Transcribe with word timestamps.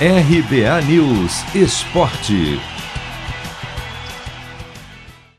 RBA 0.00 0.82
News 0.88 1.54
Esporte. 1.54 2.58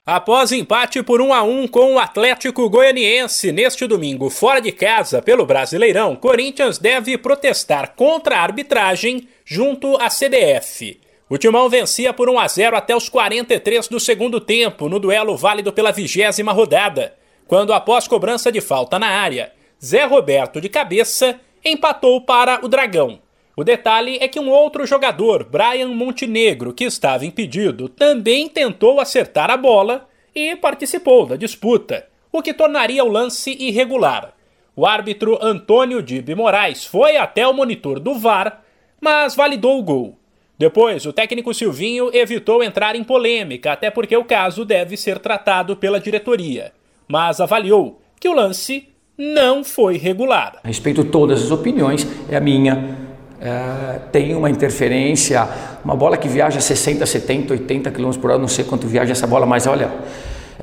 Após 0.06 0.54
empate 0.54 1.04
por 1.04 1.20
1 1.20 1.34
a 1.34 1.44
1 1.44 1.68
com 1.68 1.96
o 1.96 2.00
Atlético 2.00 2.70
Goianiense 2.70 3.52
neste 3.52 3.86
domingo 3.86 4.30
fora 4.30 4.62
de 4.62 4.72
casa 4.72 5.22
pelo 5.22 5.46
Brasileirão, 5.46 6.16
Corinthians 6.16 6.78
deve 6.78 7.18
protestar 7.18 7.96
contra 7.98 8.38
a 8.38 8.44
arbitragem 8.44 9.28
junto 9.44 9.98
à 9.98 10.08
CBF. 10.08 11.02
O 11.30 11.38
Timão 11.38 11.70
vencia 11.70 12.14
por 12.14 12.30
1 12.30 12.40
a 12.40 12.48
0 12.48 12.78
até 12.78 12.96
os 12.96 13.10
43 13.10 13.90
do 13.90 14.00
segundo 14.00 14.40
tempo 14.40 14.88
no 14.88 15.00
duelo 15.00 15.36
válido 15.36 15.74
pela 15.74 15.92
vigésima 15.92 16.54
rodada, 16.54 17.14
quando 17.46 17.74
após 17.74 18.08
cobrança 18.08 18.50
de 18.50 18.62
falta 18.62 18.98
na 18.98 19.08
área, 19.08 19.52
Zé 19.84 20.06
Roberto 20.06 20.62
de 20.62 20.70
cabeça 20.70 21.42
empatou 21.62 22.22
para 22.22 22.66
o 22.66 22.70
Dragão. 22.70 23.25
O 23.58 23.64
detalhe 23.64 24.18
é 24.20 24.28
que 24.28 24.40
um 24.40 24.50
outro 24.50 24.86
jogador, 24.86 25.46
Brian 25.46 25.88
Montenegro, 25.88 26.74
que 26.74 26.84
estava 26.84 27.26
impedido, 27.26 27.88
também 27.88 28.50
tentou 28.50 29.00
acertar 29.00 29.50
a 29.50 29.56
bola 29.56 30.10
e 30.36 30.58
participou 30.58 31.26
da 31.26 31.38
disputa, 31.38 32.06
o 32.34 32.42
que 32.42 32.54
tornaria 32.54 33.02
o 33.02 33.08
lance 33.08 33.56
irregular. 33.58 34.34
O 34.76 34.86
árbitro 34.86 35.40
Antônio 35.42 36.04
Dibe 36.04 36.36
Moraes 36.36 36.86
foi 36.86 37.16
até 37.16 37.48
o 37.48 37.54
monitor 37.54 37.98
do 37.98 38.16
VAR, 38.16 38.62
mas 39.00 39.36
validou 39.36 39.80
o 39.80 39.84
gol. 39.84 40.20
Depois, 40.58 41.06
o 41.06 41.14
técnico 41.14 41.54
Silvinho 41.54 42.10
evitou 42.14 42.62
entrar 42.62 42.94
em 42.94 43.06
polêmica, 43.06 43.72
até 43.72 43.90
porque 43.90 44.18
o 44.18 44.26
caso 44.26 44.66
deve 44.66 44.98
ser 44.98 45.20
tratado 45.20 45.78
pela 45.78 46.00
diretoria, 46.00 46.74
mas 47.08 47.40
avaliou 47.40 48.02
que 48.20 48.28
o 48.28 48.34
lance 48.34 48.90
não 49.18 49.64
foi 49.64 49.98
regular. 49.98 50.60
Respeito 50.62 51.06
todas 51.06 51.42
as 51.42 51.52
opiniões, 51.52 52.06
é 52.30 52.36
a 52.36 52.42
minha 52.42 53.05
é, 53.46 54.00
tem 54.12 54.34
uma 54.34 54.50
interferência, 54.50 55.48
uma 55.84 55.96
bola 55.96 56.18
que 56.18 56.28
viaja 56.28 56.60
60, 56.60 57.06
70, 57.06 57.54
80 57.54 57.92
km 57.92 58.10
por 58.14 58.32
hora, 58.32 58.40
não 58.40 58.48
sei 58.48 58.66
quanto 58.66 58.88
viaja 58.88 59.12
essa 59.12 59.28
bola, 59.28 59.46
mas 59.46 59.68
olha, 59.68 59.92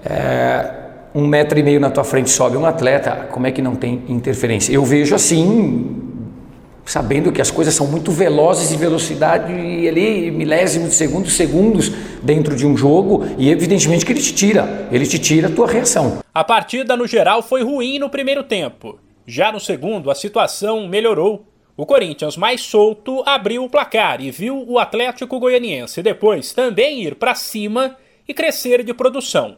é, 0.05 0.69
um 1.15 1.25
metro 1.25 1.57
e 1.57 1.63
meio 1.63 1.79
na 1.79 1.91
tua 1.91 2.03
frente 2.03 2.29
sobe 2.29 2.57
um 2.57 2.67
atleta, 2.67 3.29
como 3.31 3.47
é 3.47 3.53
que 3.53 3.63
não 3.63 3.77
tem 3.77 4.03
interferência? 4.09 4.73
Eu 4.73 4.85
vejo 4.85 5.15
assim, 5.15 5.95
sabendo 6.85 7.31
que 7.31 7.41
as 7.41 7.53
coisas 7.53 7.73
são 7.73 7.87
muito 7.87 8.11
velozes 8.11 8.73
e 8.73 8.77
velocidade 8.77 9.53
e 9.53 9.89
ali 9.89 10.33
milésimos 10.33 10.89
de 10.89 10.95
segundos, 10.97 11.37
segundos 11.37 11.93
dentro 12.21 12.57
de 12.57 12.67
um 12.67 12.77
jogo 12.77 13.25
e 13.39 13.49
evidentemente 13.49 14.05
que 14.05 14.11
ele 14.11 14.21
te 14.21 14.35
tira, 14.35 14.89
ele 14.91 15.07
te 15.07 15.21
tira 15.21 15.47
a 15.47 15.51
tua 15.53 15.69
reação. 15.69 16.19
A 16.35 16.43
partida 16.43 16.97
no 16.97 17.07
geral 17.07 17.45
foi 17.45 17.63
ruim 17.63 18.01
no 18.01 18.11
primeiro 18.11 18.43
tempo. 18.43 18.99
Já 19.25 19.53
no 19.53 19.61
segundo, 19.61 20.11
a 20.11 20.17
situação 20.17 20.89
melhorou 20.89 21.47
o 21.77 21.87
Corinthians, 21.87 22.37
mais 22.37 22.61
solto, 22.63 23.23
abriu 23.25 23.65
o 23.65 23.71
placar 23.71 24.21
e 24.21 24.31
viu 24.31 24.63
o 24.69 24.79
Atlético 24.79 25.41
Goianiense 25.41 26.03
depois 26.03 26.53
também 26.53 27.03
ir 27.03 27.15
para 27.15 27.35
cima 27.35 27.97
e 28.29 28.35
crescer 28.35 28.85
de 28.85 28.93
produção. 28.93 29.57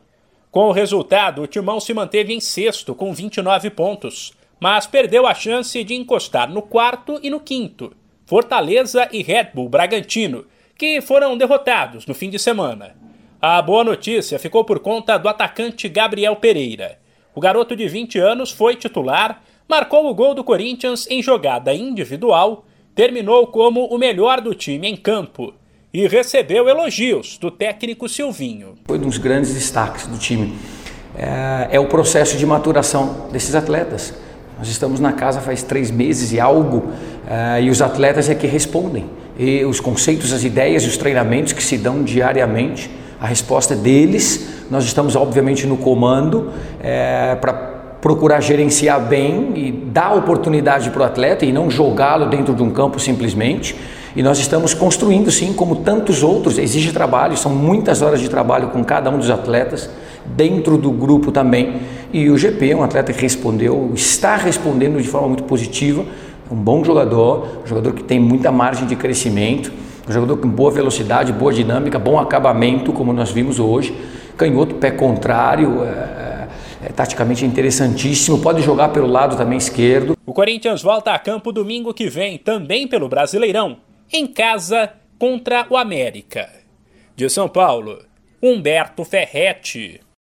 Com 0.51 0.69
o 0.69 0.73
resultado, 0.73 1.43
o 1.43 1.47
Timão 1.49 1.81
se 1.81 1.93
manteve 1.93 2.33
em 2.33 2.39
sexto 2.39 2.95
com 2.95 3.13
29 3.13 3.71
pontos, 3.71 4.33
mas 4.61 4.87
perdeu 4.87 5.27
a 5.27 5.35
chance 5.35 5.83
de 5.83 5.95
encostar 5.95 6.49
no 6.49 6.63
quarto 6.63 7.19
e 7.21 7.29
no 7.29 7.41
quinto, 7.41 7.93
Fortaleza 8.25 9.09
e 9.11 9.21
Red 9.21 9.51
Bull 9.53 9.69
Bragantino, 9.69 10.47
que 10.79 11.01
foram 11.01 11.37
derrotados 11.37 12.07
no 12.07 12.15
fim 12.15 12.31
de 12.31 12.39
semana. 12.39 12.97
A 13.43 13.61
boa 13.61 13.83
notícia 13.83 14.39
ficou 14.39 14.65
por 14.65 14.79
conta 14.79 15.19
do 15.19 15.29
atacante 15.29 15.89
Gabriel 15.89 16.37
Pereira. 16.37 16.99
O 17.35 17.41
garoto 17.41 17.75
de 17.75 17.89
20 17.89 18.19
anos 18.21 18.53
foi 18.53 18.77
titular 18.77 19.43
marcou 19.69 20.09
o 20.09 20.15
gol 20.15 20.35
do 20.35 20.45
Corinthians 20.45 21.07
em 21.11 21.23
jogada 21.23 21.75
individual, 21.75 22.65
terminou 22.95 23.47
como 23.47 23.87
o 23.87 23.99
melhor 23.99 24.41
do 24.41 24.55
time 24.55 24.89
em 24.89 24.97
campo 24.97 25.53
e 25.93 26.07
recebeu 26.07 26.69
elogios 26.69 27.39
do 27.39 27.51
técnico 27.51 28.09
Silvinho. 28.09 28.75
Foi 28.85 28.99
um 28.99 29.03
dos 29.03 29.19
grandes 29.19 29.55
destaques 29.55 30.07
do 30.07 30.19
time. 30.19 30.55
É, 31.17 31.69
é 31.77 31.81
o 31.81 31.87
processo 31.87 32.37
de 32.37 32.45
maturação 32.45 33.29
desses 33.31 33.55
atletas. 33.55 34.13
Nós 34.59 34.69
estamos 34.69 35.01
na 35.01 35.13
casa 35.13 35.41
faz 35.41 35.63
três 35.63 35.91
meses 35.91 36.33
e 36.33 36.41
algo, 36.41 36.93
é, 37.29 37.63
e 37.63 37.71
os 37.71 37.81
atletas 37.81 38.29
é 38.29 38.35
que 38.35 38.47
respondem. 38.47 39.09
E 39.39 39.65
os 39.65 39.81
conceitos, 39.81 40.33
as 40.33 40.45
ideias 40.45 40.85
e 40.85 40.89
os 40.89 40.97
treinamentos 40.97 41.53
que 41.53 41.63
se 41.63 41.77
dão 41.77 42.03
diariamente, 42.03 42.91
a 43.21 43.27
resposta 43.27 43.75
é 43.75 43.77
deles. 43.77 44.65
Nós 44.71 44.85
estamos, 44.85 45.17
obviamente, 45.17 45.67
no 45.67 45.77
comando 45.77 46.53
é, 46.81 47.37
para 47.37 47.74
procurar 48.05 48.43
gerenciar 48.43 49.01
bem 49.01 49.53
e 49.55 49.73
dar 49.73 50.13
oportunidade 50.13 50.91
para 50.91 51.01
o 51.01 51.05
atleta 51.07 51.47
e 51.47 51.53
não 51.55 51.71
jogá-lo 51.71 52.27
dentro 52.27 52.55
de 52.55 52.63
um 52.63 52.69
campo 52.69 53.01
simplesmente. 53.01 53.75
E 54.15 54.23
nós 54.23 54.39
estamos 54.39 54.75
construindo, 54.75 55.31
sim, 55.31 55.55
como 55.55 55.77
tantos 55.77 56.23
outros, 56.23 56.59
exige 56.59 56.93
trabalho, 56.93 57.35
são 57.35 57.51
muitas 57.51 58.03
horas 58.03 58.21
de 58.21 58.29
trabalho 58.29 58.69
com 58.69 58.85
cada 58.85 59.09
um 59.09 59.17
dos 59.17 59.31
atletas, 59.31 59.89
dentro 60.27 60.77
do 60.77 60.91
grupo 60.91 61.33
também. 61.33 61.77
E 62.13 62.29
o 62.29 62.37
GP 62.37 62.73
é 62.73 62.77
um 62.77 62.83
atleta 62.83 63.11
que 63.11 63.23
respondeu, 63.23 63.91
está 63.95 64.37
respondendo 64.37 65.01
de 65.01 65.09
forma 65.09 65.29
muito 65.29 65.45
positiva, 65.45 66.05
um 66.51 66.57
bom 66.57 66.85
jogador, 66.85 67.63
um 67.65 67.67
jogador 67.67 67.95
que 67.95 68.05
tem 68.05 68.21
muita 68.21 68.53
margem 68.53 68.87
de 68.87 68.97
crescimento, 68.97 69.73
um 70.07 70.13
jogador 70.13 70.37
com 70.37 70.49
boa 70.51 70.71
velocidade, 70.71 71.33
boa 71.33 71.55
dinâmica, 71.55 71.99
bom 71.99 72.19
acabamento, 72.19 72.93
como 72.93 73.15
nós 73.15 73.31
vimos 73.31 73.59
hoje, 73.59 73.97
canhoto, 74.37 74.75
pé 74.75 74.91
contrário. 74.91 75.83
É 75.85 76.34
é 76.85 76.93
taticamente 76.93 77.45
interessantíssimo, 77.45 78.41
pode 78.41 78.63
jogar 78.63 78.91
pelo 78.91 79.07
lado 79.07 79.37
também 79.37 79.59
esquerdo. 79.59 80.17
O 80.27 80.33
Corinthians 80.33 80.83
volta 80.83 81.13
a 81.13 81.19
campo 81.19 81.51
domingo 81.51 81.95
que 81.95 82.09
vem, 82.09 82.37
também 82.37 82.87
pelo 82.87 83.09
Brasileirão, 83.09 83.79
em 84.13 84.27
casa 84.27 84.93
contra 85.19 85.67
o 85.71 85.77
América. 85.77 86.51
De 87.17 87.29
São 87.31 87.49
Paulo, 87.49 88.05
Humberto 88.43 89.05
Ferretti. 89.05 90.01